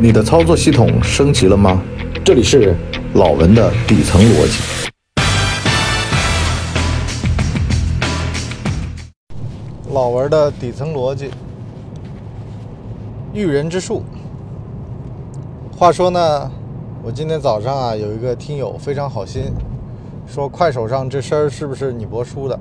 [0.00, 1.82] 你的操作系统升级了吗？
[2.24, 2.72] 这里是
[3.14, 4.62] 老文的底层逻辑。
[9.90, 11.32] 老文的底层逻辑，
[13.34, 14.04] 育人之术。
[15.76, 16.48] 话说呢，
[17.02, 19.52] 我今天早上啊，有一个听友非常好心，
[20.28, 22.56] 说快手上这声儿是不是你播出的？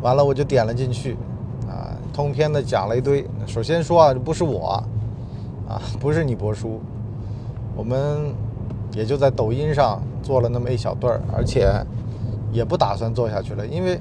[0.00, 1.16] 完了我就点了进去，
[1.68, 3.26] 啊，通篇的讲了一堆。
[3.48, 4.80] 首先说啊，不是我。
[5.68, 6.80] 啊， 不是你博叔，
[7.76, 8.32] 我们
[8.94, 11.70] 也就在抖音上做了那么一小段儿，而且
[12.52, 14.00] 也不打算做下去了，因为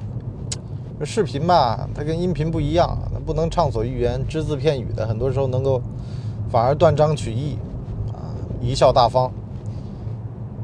[1.03, 5.81] 视频吧，它跟音频不一样，它不能畅所欲言、只字片语的，很多时候能够
[6.49, 7.57] 反而断章取义，
[8.13, 9.31] 啊，贻笑大方。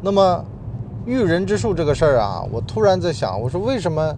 [0.02, 0.46] 那么
[1.06, 4.16] 育人之术这个事儿啊，我突然在想，我说为什么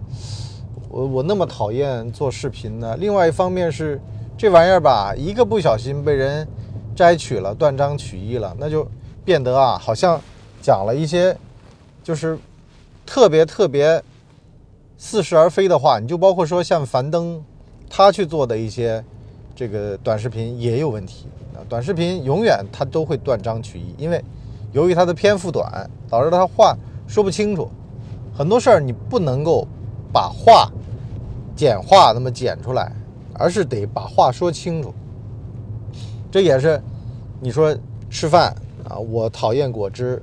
[0.88, 2.94] 我我那么讨厌做视频呢？
[2.98, 4.00] 另外一方面是
[4.36, 6.46] 这玩意儿吧，一个不小心被人。
[6.94, 8.86] 摘取了，断章取义了，那就
[9.24, 10.20] 变得啊，好像
[10.62, 11.36] 讲了一些
[12.02, 12.38] 就是
[13.04, 14.02] 特别特别
[14.96, 15.98] 似是而非的话。
[15.98, 17.42] 你就包括说像樊登
[17.90, 19.04] 他去做的一些
[19.54, 21.60] 这个短视频也有问题啊。
[21.68, 24.22] 短视频永远他都会断章取义，因为
[24.72, 27.68] 由于他的篇幅短，导致他话说不清楚。
[28.36, 29.66] 很多事儿你不能够
[30.12, 30.70] 把话
[31.54, 32.92] 简化那么简出来，
[33.32, 34.92] 而是得把话说清楚。
[36.34, 36.82] 这也是，
[37.38, 37.72] 你说
[38.10, 38.52] 吃饭
[38.88, 40.20] 啊，我讨厌果汁，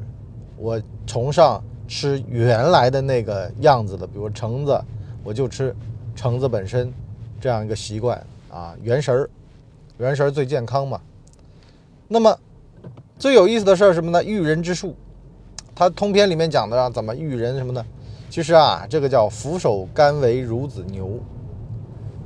[0.58, 4.78] 我崇尚吃原来的那个样子的，比如橙子，
[5.24, 5.74] 我就吃
[6.14, 6.92] 橙子本身
[7.40, 9.30] 这样一个习惯啊，原食儿，
[10.00, 11.00] 原食儿最健康嘛。
[12.10, 12.38] 那么
[13.18, 14.22] 最有意思的事儿什么呢？
[14.22, 14.94] 育人之术，
[15.74, 17.86] 他通篇里面讲的啊，怎么育人什么的，
[18.30, 21.18] 其实啊，这个叫俯首甘为孺子牛，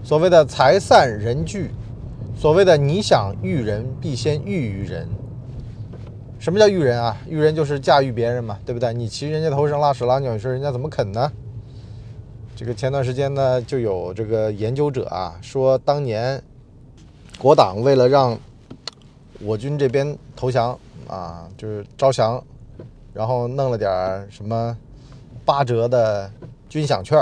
[0.01, 1.69] 所谓的财散人聚。
[2.35, 5.07] 所谓的你想育人，必先育于人。
[6.37, 7.17] 什么叫育人啊？
[7.27, 8.93] 育人就是驾驭别人嘛，对不对？
[8.93, 11.31] 你骑人家头上拉屎拉尿，你说人家怎么啃呢？
[12.55, 16.39] 这个前段时间呢，就有这个研究者啊说，当年
[17.39, 18.37] 国党为了让
[19.41, 22.43] 我军这边投降啊，就是招降，
[23.13, 23.89] 然后弄了点
[24.29, 24.77] 什么
[25.43, 26.29] 八折的
[26.69, 27.17] 军饷券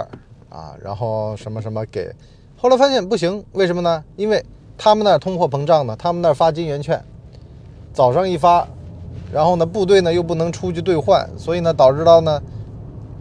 [0.49, 2.13] 啊，然后什么什么给，
[2.57, 4.03] 后来发现不行，为什么呢？
[4.17, 4.43] 因为
[4.77, 7.03] 他们那儿通货膨胀呢，他们那儿发金圆券，
[7.93, 8.67] 早上一发，
[9.31, 12.41] 然后呢部队呢又不能出去兑换，所以呢导致到呢，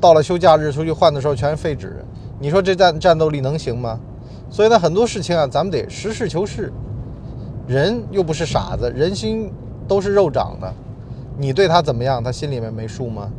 [0.00, 2.04] 到了休假日出去换的时候全是废纸。
[2.40, 4.00] 你说这战战斗力能行吗？
[4.50, 6.72] 所以呢很多事情啊，咱们得实事求是。
[7.68, 9.50] 人又不是傻子，人心
[9.86, 10.74] 都是肉长的。
[11.38, 13.30] 你对他怎么样，他心里面没数吗？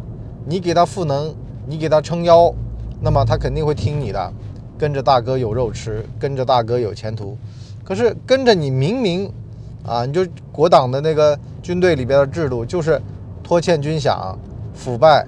[0.45, 1.35] 你给他赋能，
[1.67, 2.53] 你给他撑腰，
[3.01, 4.33] 那么他肯定会听你的，
[4.77, 7.37] 跟着大哥有肉吃，跟着大哥有前途。
[7.83, 9.31] 可是跟着你明明，
[9.85, 13.01] 啊，你就国党的那个军队里边的制度就是
[13.43, 14.35] 拖欠军饷、
[14.73, 15.25] 腐败，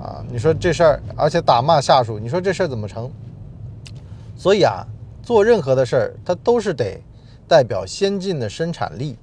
[0.00, 3.10] 啊，你说这事儿，而且打骂下属，你说这事儿怎么成？
[4.36, 4.86] 所以啊，
[5.22, 7.02] 做任何的事儿，它都是得
[7.48, 9.16] 代表先进的生产力，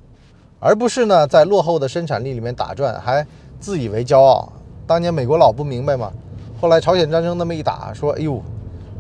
[0.60, 3.26] 而不是呢在落后的生产力里面打转，还
[3.60, 4.52] 自以为骄傲。
[4.86, 6.12] 当年美国佬不明白嘛，
[6.60, 8.42] 后来朝鲜战争那么一打，说，哎呦，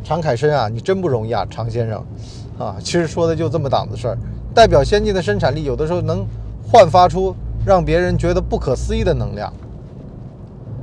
[0.04, 2.06] 常凯申啊，你真不容易啊，常先生。
[2.58, 4.18] 啊，其实说的就这么档子事儿，
[4.54, 6.26] 代表先进的生产力，有的时候能
[6.70, 7.36] 焕发出
[7.66, 9.54] 让别人觉得不可思议的能量。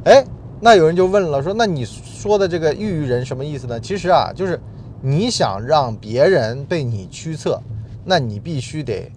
[0.05, 0.25] 哎，
[0.61, 3.81] 那有人就问了，说那你说的这个育育人什么意思呢？
[3.81, 4.61] 其实啊，就是
[5.03, 7.61] 你想让别人被你驱策，
[8.05, 9.11] 那你必须得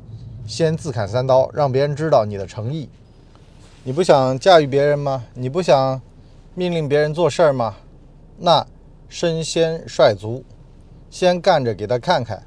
[0.45, 2.89] 先自砍三刀，让别人知道你的诚意。
[3.83, 5.23] 你不想驾驭别人吗？
[5.33, 6.01] 你不想
[6.55, 7.75] 命令别人做事儿吗？
[8.39, 8.65] 那
[9.07, 10.43] 身先率卒。
[11.09, 12.41] 先干着给他看看，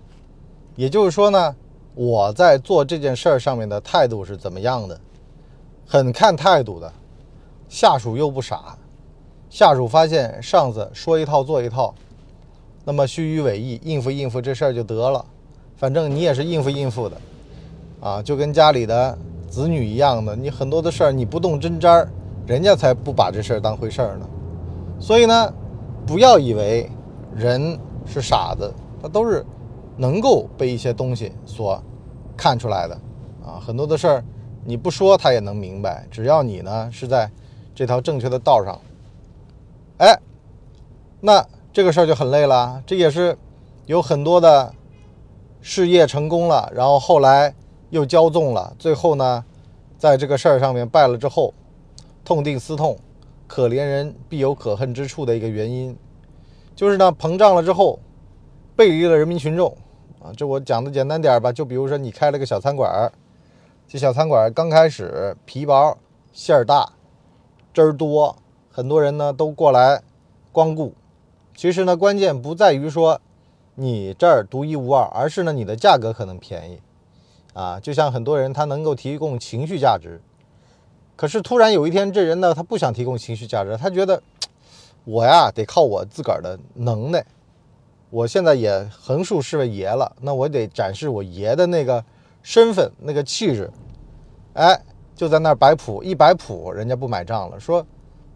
[0.76, 1.56] 也就是说呢，
[1.94, 5.00] 我在做这件事儿上面的态度是怎么样的，
[5.86, 6.92] 很看态度的。
[7.68, 8.76] 下属又不傻，
[9.48, 11.94] 下属发现上司说一套做一套，
[12.84, 15.24] 那么虚与委蛇，应付应付这事儿就得了。
[15.76, 17.16] 反正你也是应付应付的，
[18.00, 19.16] 啊，就跟家里的
[19.48, 22.06] 子女一样的，你很多的事儿你不动真章，
[22.46, 24.28] 人家才不把这事儿当回事儿呢。
[24.98, 25.54] 所以呢，
[26.06, 26.90] 不要以为
[27.34, 27.78] 人。
[28.06, 29.44] 是傻子，他都是
[29.96, 31.82] 能够被一些东西所
[32.36, 32.94] 看出来的
[33.44, 33.60] 啊。
[33.60, 34.24] 很多的事儿
[34.64, 37.30] 你不说他也能明白，只要你呢是在
[37.74, 38.78] 这条正确的道上。
[39.98, 40.18] 哎，
[41.20, 42.82] 那这个事儿就很累了。
[42.86, 43.36] 这也是
[43.86, 44.72] 有很多的
[45.60, 47.54] 事业成功了，然后后来
[47.90, 49.44] 又骄纵了，最后呢
[49.98, 51.52] 在这个事儿上面败了之后，
[52.24, 52.98] 痛定思痛，
[53.46, 55.96] 可怜人必有可恨之处的一个原因。
[56.74, 57.98] 就是呢，膨胀了之后，
[58.74, 59.76] 背离了人民群众
[60.22, 60.32] 啊！
[60.36, 63.12] 这我讲的简单点吧，就比如说你开了个小餐馆
[63.86, 65.98] 这小餐馆刚开始皮薄
[66.32, 66.90] 馅儿大，
[67.74, 68.36] 汁儿多，
[68.70, 70.00] 很多人呢都过来
[70.52, 70.94] 光顾。
[71.54, 73.20] 其实呢，关键不在于说
[73.74, 76.80] 你这儿独一无二，而是呢你的价格可能便宜
[77.52, 77.78] 啊。
[77.80, 80.20] 就像很多人他能够提供情绪价值，
[81.16, 84.22] 可是突然有一天这人呢他不想提供情绪价值，他觉得
[85.04, 87.24] 我呀得靠我自个儿的能耐。
[88.10, 92.04] 我现在也横竖是位爷了，那我得展示我爷的那个
[92.42, 93.70] 身份、那个气质。
[94.54, 94.80] 哎，
[95.14, 97.86] 就在那儿摆谱，一摆谱，人家不买账了，说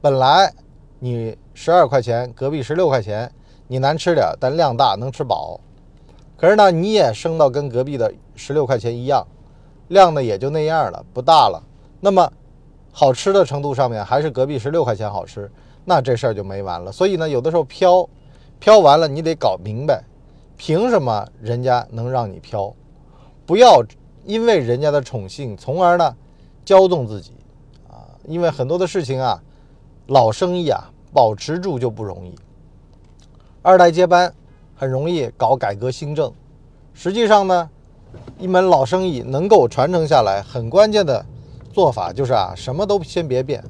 [0.00, 0.52] 本来
[1.00, 3.30] 你十二块钱，隔壁十六块钱，
[3.66, 5.58] 你难吃点，但量大，能吃饱。
[6.36, 9.26] 可是呢，你也升到跟隔壁的十六块钱一样，
[9.88, 11.62] 量呢也就那样了，不大了。
[12.00, 12.32] 那么
[12.92, 15.50] 好吃的程度上面，还是隔壁十六块钱好吃，
[15.84, 16.90] 那这事儿就没完了。
[16.90, 18.08] 所以呢，有的时候飘。
[18.60, 20.02] 飘完了，你得搞明白，
[20.56, 22.72] 凭什么人家能让你飘？
[23.44, 23.84] 不要
[24.24, 26.16] 因为人家的宠幸，从而呢
[26.64, 27.32] 骄纵自己
[27.90, 28.08] 啊！
[28.26, 29.42] 因为很多的事情啊，
[30.06, 32.34] 老生意啊，保持住就不容易。
[33.60, 34.32] 二代接班
[34.74, 36.32] 很容易搞改革新政，
[36.94, 37.68] 实际上呢，
[38.38, 41.26] 一门老生意能够传承下来，很关键的
[41.70, 43.62] 做法就是啊，什么都先别变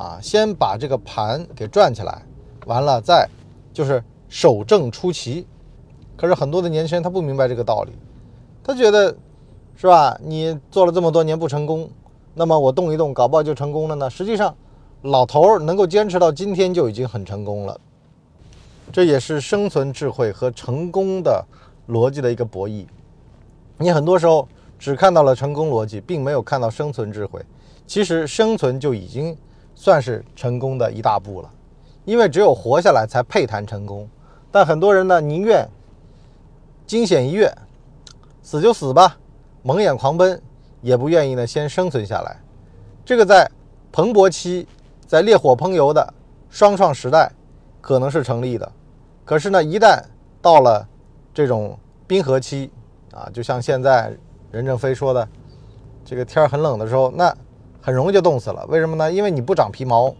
[0.00, 2.22] 啊，先把这个盘给转起来，
[2.64, 3.28] 完了再。
[3.72, 5.46] 就是守正出奇，
[6.16, 7.92] 可是很多的年轻人他不明白这个道理，
[8.64, 9.14] 他觉得
[9.76, 10.18] 是吧？
[10.24, 11.88] 你做了这么多年不成功，
[12.34, 14.10] 那么我动一动，搞不好就成功了呢。
[14.10, 14.52] 实际上，
[15.02, 17.80] 老头儿能够坚持到今天就已经很成功了。
[18.90, 21.44] 这也是生存智慧和成功的
[21.88, 22.84] 逻辑的一个博弈。
[23.78, 24.48] 你很多时候
[24.80, 27.40] 只看到了成功逻辑，并没有看到生存智慧。
[27.86, 29.34] 其实生存就已经
[29.80, 31.50] 算是成功的一大步了。
[32.04, 34.06] 因为只有活下来才配谈成功，
[34.52, 35.66] 但很多人呢宁愿
[36.86, 37.50] 惊险一跃，
[38.42, 39.16] 死就死吧，
[39.62, 40.38] 蒙眼狂奔，
[40.82, 42.36] 也不愿意呢先生存下来。
[43.06, 43.50] 这个在
[43.90, 44.68] 蓬勃期，
[45.06, 46.12] 在烈火烹油的
[46.50, 47.32] 双创时代
[47.80, 48.70] 可能是成立的，
[49.24, 49.98] 可是呢一旦
[50.42, 50.86] 到了
[51.32, 52.70] 这种冰河期
[53.12, 54.14] 啊，就像现在
[54.50, 55.26] 任正非说的，
[56.04, 57.34] 这个天儿很冷的时候，那
[57.80, 58.66] 很容易就冻死了。
[58.68, 59.12] 为什么呢？
[59.12, 60.14] 因为你不长皮毛。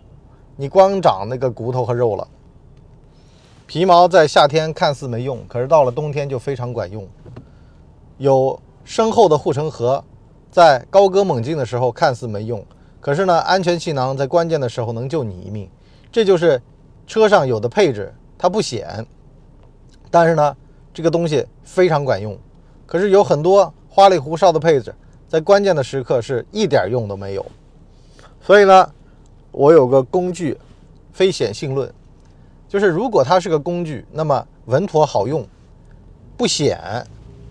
[0.56, 2.28] 你光长那个骨头和肉了，
[3.66, 7.08] 皮毛在夏天看似没用，可是到了冬天就非常管用。
[8.18, 10.04] 有深厚的护城河，
[10.50, 12.62] 在高歌猛进的时候看似没用，
[13.00, 15.66] 可是呢，安全气囊在关键的时候能救你一命。
[16.12, 16.60] 这就是
[17.06, 19.06] 车上有的配置，它不显，
[20.10, 20.54] 但是呢，
[20.92, 22.36] 这个东西非常管用。
[22.84, 24.94] 可是有很多花里胡哨的配置，
[25.30, 27.46] 在关键的时刻是一点用都没有。
[28.42, 28.90] 所以呢。
[29.52, 30.56] 我有个工具，
[31.12, 31.92] 非显性论，
[32.68, 35.44] 就是如果它是个工具，那么稳妥好用，
[36.36, 36.78] 不显，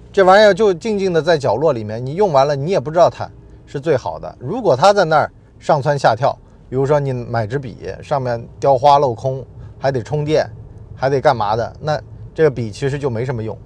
[0.09, 3.29] 这玩意儿就静静的在角落里面，你用完了你也不知道它
[3.65, 4.33] 是最好的。
[4.39, 5.29] 如果它在那儿
[5.59, 6.33] 上蹿下跳，
[6.69, 9.45] 比如说你买支笔上面雕花镂空，
[9.77, 10.49] 还得充电，
[10.95, 12.01] 还得干嘛的，那
[12.33, 13.57] 这个笔其实就没什么用。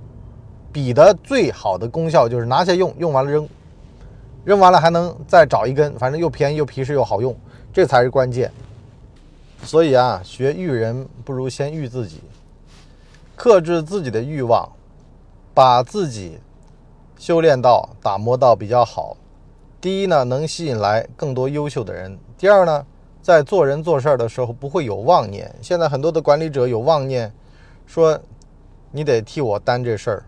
[0.71, 3.47] 笔的最好的功效就是拿下用，用完了扔，
[4.43, 7.35] 扔完了还能再找一根，反正又便宜又皮实又好用。
[7.71, 8.51] 这才是关键，
[9.63, 12.21] 所以啊，学育人不如先育自己，
[13.35, 14.69] 克制自己的欲望，
[15.53, 16.39] 把自己
[17.17, 19.17] 修炼到打磨到比较好。
[19.81, 22.85] 第一呢，能吸引来更多优秀的人；第二呢，
[23.23, 25.53] 在做人做事的时候不会有妄念。
[25.61, 27.33] 现在很多的管理者有妄念，
[27.87, 28.19] 说
[28.91, 30.23] 你得替我担这事儿，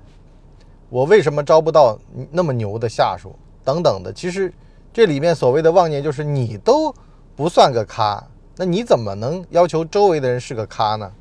[0.89, 2.00] 我为什么招不到
[2.32, 4.13] 那么牛的下属等等的。
[4.13, 4.53] 其实
[4.93, 6.95] 这里面所谓的妄念，就是你都。
[7.38, 11.12] 不算个咖，那你怎么能要求周围的人是个咖呢？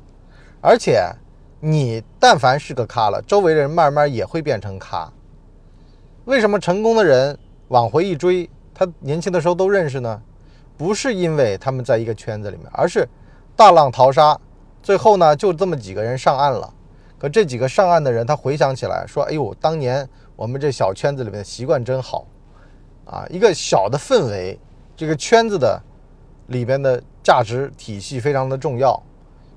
[0.61, 1.05] 而且，
[1.59, 5.11] 你但凡是个咖了，周围的人慢慢也会变成咖。
[6.23, 7.37] 为什么成功的人
[7.67, 10.21] 往回一追，他年轻的时候都认识呢？
[10.77, 13.05] 不是因为他们在一个圈子里面，而是
[13.53, 14.39] 大浪淘沙，
[14.81, 16.73] 最后呢就这么几个人上岸了。
[17.17, 22.25] 可这几个上岸的人，他回想起来说：“哎呦，当年我们这小圈子里面的习惯真好
[23.05, 23.25] 啊！
[23.29, 24.59] 一个小的氛围，
[24.95, 25.81] 这个圈子的。”
[26.49, 29.01] 里边的价值体系非常的重要，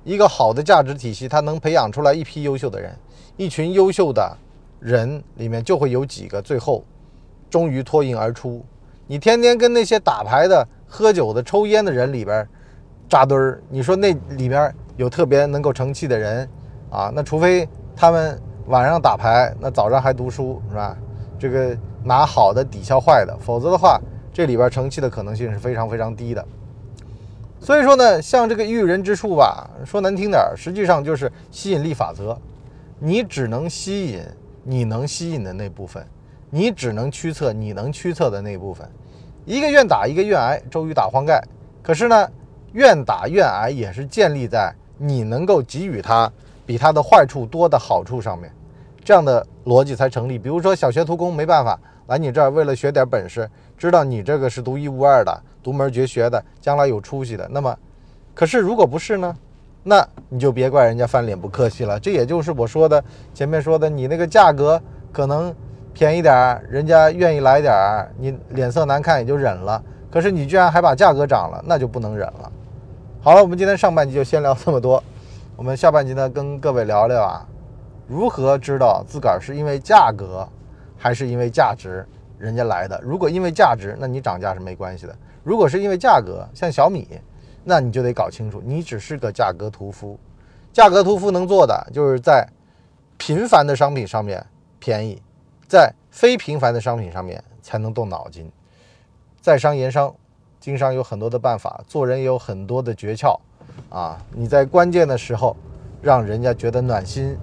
[0.04, 2.90] 一个好的价值体系，它能培养出来一批优秀的人，
[3.36, 4.34] 一群优秀的
[4.80, 6.82] 人里面就会有几个最后
[7.50, 8.64] 终于脱颖而出。
[9.06, 12.48] 你天天跟那些打牌的、喝酒的、抽烟的人里边
[13.06, 16.48] 扎堆儿，你说那里边有特别能够成器的人
[16.88, 17.12] 啊？
[17.14, 20.96] 那除非他们晚上打牌，那早上还读书是吧？
[21.38, 24.00] 这个拿好的抵消坏的，否则的话，
[24.32, 26.44] 这里边成器的可能性是非常非常低的。
[27.60, 32.38] 所以说呢，像这个育人之术吧，说难听点儿，实际上就是吸引力法则。
[33.00, 34.22] 你只能吸引
[34.64, 36.04] 你能吸引的那部分，
[36.50, 38.88] 你只能驱策你能驱策的那部分。
[39.44, 41.42] 一个愿打，一个愿挨，周瑜打黄盖。
[41.82, 42.28] 可是呢，
[42.72, 46.30] 愿打愿挨也是建立在你能够给予他
[46.66, 48.52] 比他的坏处多的好处上面，
[49.08, 50.38] 这样的逻辑才成立。
[50.38, 57.48] 比如说小学徒工没办法来你这儿，为了学点本事，知道你这个是独一无二的、独门绝学的，将来有出息的。
[57.50, 57.74] 那么，
[58.34, 59.34] 可是如果不是呢？
[59.82, 61.98] 那你就别怪人家翻脸不客气了。
[61.98, 64.78] 这也就是我说的前面说的，你那个价格
[65.10, 65.54] 可能
[65.94, 69.82] 便宜点儿，人家愿意来点儿，你脸色难看也就忍了。
[70.10, 72.52] 可是你居然还把价格涨了，那就不能忍了。
[73.22, 75.02] 好了，我们今天上半集就先聊这么多。
[75.56, 77.48] 我们下半集呢，跟各位聊聊啊，
[78.08, 80.48] 如何知道自个儿是因为价格
[80.96, 82.04] 还是因为价值
[82.38, 83.00] 人家来的。
[83.04, 85.12] 如果因为价值，那你涨价是没关系的；
[85.44, 87.06] 如果是因为价格，像小米。
[87.64, 90.18] 那你就得搞清楚，你只是个价格屠夫。
[90.72, 92.48] 价格屠夫能做的就是在
[93.18, 94.42] 频繁的商品上面
[94.78, 95.20] 便宜，
[95.66, 98.50] 在非频繁的商品上面才能动脑筋。
[99.38, 100.14] 在商言商，
[100.58, 103.38] 经商有很多的办法，做人也有很多的诀窍
[103.90, 104.16] 啊。
[104.32, 105.54] 你在关键的时候
[106.00, 107.36] 让人家觉得暖心，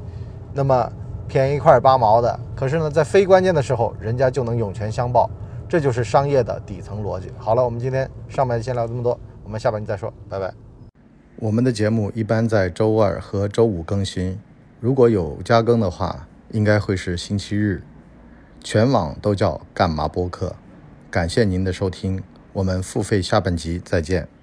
[0.56, 0.90] 那么
[1.28, 5.30] 便宜一块八毛的，可是呢，在非关键的时候，人家就能涌泉相报。
[5.68, 7.30] 这就是商业的底层逻辑。
[7.38, 9.20] 好了，我们今天上半先聊这么多。
[9.44, 10.54] 我们下半集再说，拜拜。
[11.38, 14.40] 我们的节目一般在周二和周五更新，
[14.80, 17.84] 如果有加更的话，应该会是星期日。
[18.64, 20.56] 全网都叫干嘛播客。
[21.12, 24.35] 感谢您的收听，我们付费下半集再见。